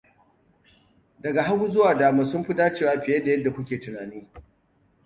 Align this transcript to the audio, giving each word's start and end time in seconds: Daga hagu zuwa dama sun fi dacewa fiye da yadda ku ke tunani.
Daga 1.19 1.43
hagu 1.43 1.67
zuwa 1.71 1.95
dama 1.95 2.25
sun 2.25 2.43
fi 2.43 2.53
dacewa 2.53 3.01
fiye 3.01 3.19
da 3.23 3.31
yadda 3.31 3.49
ku 3.53 3.65
ke 3.65 3.79
tunani. 3.79 4.29